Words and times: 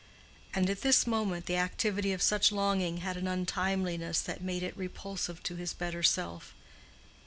And 0.55 0.67
at 0.67 0.81
this 0.81 1.05
moment 1.05 1.45
the 1.45 1.57
activity 1.57 2.11
of 2.11 2.23
such 2.23 2.51
longing 2.51 3.01
had 3.01 3.17
an 3.17 3.27
untimeliness 3.27 4.19
that 4.21 4.41
made 4.41 4.63
it 4.63 4.75
repulsive 4.75 5.43
to 5.43 5.57
his 5.57 5.73
better 5.75 6.01
self. 6.01 6.55